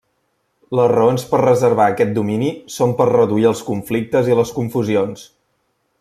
[0.77, 5.27] Les raons per reservar aquest domini són per reduir els conflictes i les confusions.